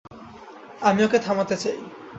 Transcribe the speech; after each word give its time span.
আমি 0.81 1.01
ওকে 1.03 1.19
থামাতে 1.19 1.55
চাই। 1.57 1.77